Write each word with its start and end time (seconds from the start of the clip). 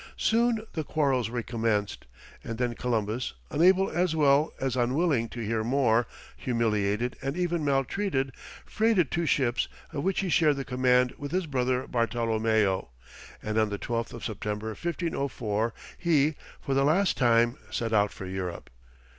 Soon 0.17 0.65
the 0.73 0.83
quarrels 0.83 1.29
recommenced, 1.29 2.07
and 2.43 2.57
then 2.57 2.73
Columbus, 2.73 3.33
unable 3.51 3.87
as 3.91 4.15
well 4.15 4.51
as 4.59 4.75
unwilling 4.75 5.29
to 5.29 5.41
hear 5.45 5.63
more, 5.63 6.07
humiliated, 6.37 7.15
and 7.21 7.37
even 7.37 7.63
maltreated, 7.63 8.31
freighted 8.65 9.11
two 9.11 9.27
ships, 9.27 9.67
of 9.93 10.03
which 10.03 10.21
he 10.21 10.29
shared 10.29 10.55
the 10.55 10.65
command 10.65 11.13
with 11.19 11.31
his 11.31 11.45
brother 11.45 11.85
Bartolomeo, 11.85 12.89
and 13.43 13.59
on 13.59 13.69
the 13.69 13.77
12th 13.77 14.13
of 14.13 14.25
September, 14.25 14.69
1504, 14.69 15.71
he 15.99 16.33
for 16.59 16.73
the 16.73 16.83
last 16.83 17.15
time 17.15 17.57
set 17.69 17.93
out 17.93 18.11
for 18.11 18.25
Europe. 18.25 18.71